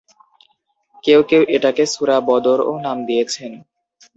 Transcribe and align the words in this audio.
কেউ 1.03 1.19
কেউ 1.29 1.41
এটাকে 1.55 1.83
সূরা 1.85 2.17
‘বদর’ও 2.27 2.73
নাম 2.85 2.97
দিয়েছেন। 3.05 3.51